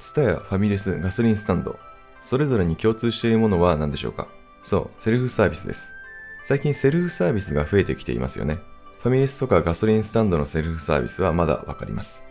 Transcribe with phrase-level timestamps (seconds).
[0.00, 1.78] ツタヤ、ファミレス、ガソリンスタンド。
[2.20, 4.28] それぞれに共通しているものは何でしょうか？
[4.62, 5.94] そう、セルフサービスです。
[6.42, 8.58] 最近セルフサービスが増えてきていますよね。
[9.00, 12.24] ファミレスとかガソリンスタンドのセルフサービスはまだわかります。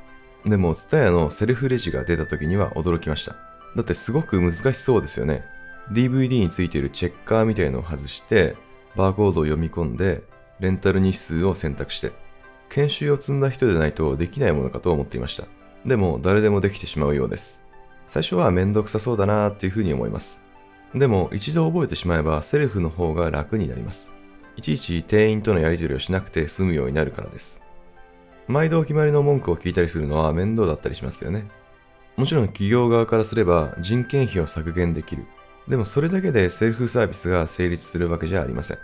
[0.46, 3.36] でも、ツタヤのセルフレジが出た時には驚きました。
[3.76, 5.46] だってすごく難しそうですよね。
[5.92, 8.56] DVD についているチェッカーみたいのを外して、
[8.96, 10.24] バーコードを読み込んで、
[10.60, 12.12] レンタル日数を選択して、
[12.70, 15.46] 研修を積んだ人でないとできないものかと思っていました。
[15.86, 17.64] でも、誰でもできてしまうようです。
[18.08, 20.44] 最初はめんどくさそうだなーっていうふうに思います。
[20.94, 24.14] でも、一度覚えてしまえば、セルフの方が楽になります。
[24.58, 27.62] いちいち店員とのやり取りをしなくて済むようになるからです。
[28.48, 31.48] 毎度お決まりの文句を聞いたりするのは面倒だったりしますよね。
[32.18, 35.26] もちろん企業側からすれば人件費を削減できる。
[35.70, 38.78] でもそれだけでセルフサービスが成立するわけじゃありません。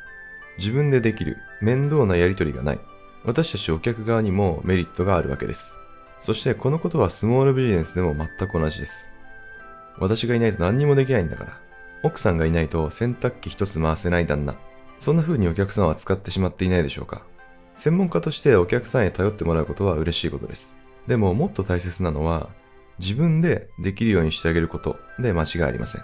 [0.57, 2.79] 自分でできる、面倒なやり取りがない。
[3.25, 5.81] 私たちお客側にもメリットがあるわけです。
[6.19, 9.11] そしてこのことはスモールビジネスでも全く同じです。
[9.97, 11.59] 私がいないと何にもできないんだから。
[12.03, 14.55] 奥さんがいないと洗濯機一つ回せない旦那。
[14.99, 17.25] そんな風にお客さんは使ってしまっていないでしょうか。
[17.75, 20.77] 専門家としてお客さんへ頼ってもらうことは嬉しいことです。
[21.07, 22.49] でももっと大切なのは、
[22.99, 26.03] 自分でできるようにしてあげることで間違いありません。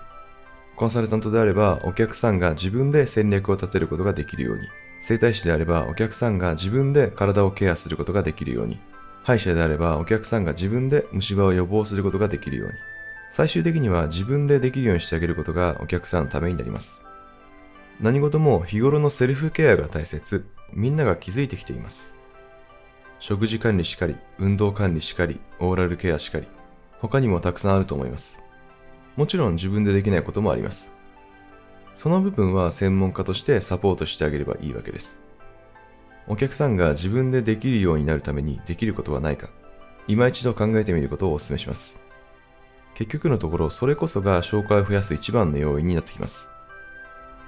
[0.76, 4.68] コンサルタントであれば、お客さんが自分で戦略を立てることができるように、
[5.00, 8.80] 整体師であれば、お客さんが自分で体をケアすることができるように、
[9.24, 12.74] 歯医者であれば、お客さんが自分で虫歯を予防することができるように、
[13.30, 17.02] 最終的には自分でできるようにしてあげることがお客さんのためになります。
[18.00, 22.16] 何事も日頃のセルフケアが大切、みんなが気づいてきています。
[23.20, 26.48] 食事管理しかり、運動管理しかり、オーラルケアしかり、
[27.00, 28.44] 他にもたくさんあると思います。
[29.16, 30.92] もちろん自分でできないこともあります。
[31.94, 35.22] その部分は専門家としてサポートしてあげればいいわけです。
[36.28, 39.50] お客さんが自分でできるようになるためにできることはないか、
[40.08, 42.02] 今一度考えてみることをお勧めします。
[42.94, 46.50] 結局のところ、それこそが紹介を増やす一番の要因になってきます。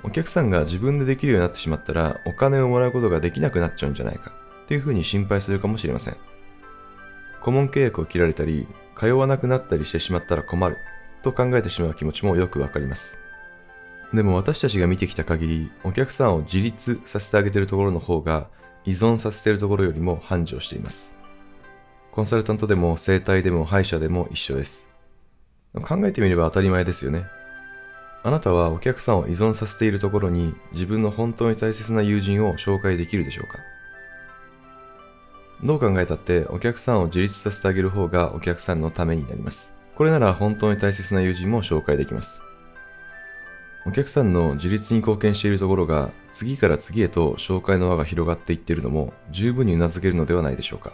[0.03, 4.33] お客さんが自分でできるようになってしまったら、お金をもらうことができなくなっちゃうんじゃないか、
[4.67, 6.17] というふうに心配するかもしれません。
[7.42, 8.67] 顧問契約を切られたり、
[8.98, 10.77] 通わなくなったりしてしまったら困る、
[11.21, 13.19] と考えてしまう気持ちもよくわかります。
[14.14, 18.48] でも私たちが見てきた限り、お客さんを自立させてあげているところの方が、
[18.86, 21.16] 依存させているところよりも繁盛しています。
[22.11, 24.89] コンサルタントでも整体でも歯医者でも一緒です。
[25.73, 27.26] 考えてみれば当たり前ですよね。
[28.23, 33.60] あなたはお客さんを依存させているところに自分の本当に大切な友人を紹介できるでしょうか？
[35.64, 39.73] どう考えたってお客さんを自立させてあげる方がお客さんのためになります。
[39.95, 42.43] これなら本当に大切な友人も紹介できます。
[43.86, 50.94] お客さんの自立に貢献しているところが次から次へと紹介の輪が広がっていっているのも十分に頷けるのではないでしょうか。